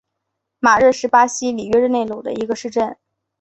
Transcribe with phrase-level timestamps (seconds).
[0.59, 2.97] 马热是巴西里约热内卢州的一个市镇。